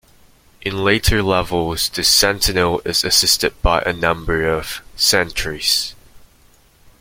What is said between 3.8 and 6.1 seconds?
a number of "Sentries".